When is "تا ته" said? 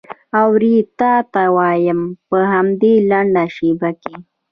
0.99-1.43